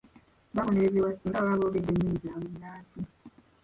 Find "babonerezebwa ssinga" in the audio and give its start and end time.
0.55-1.39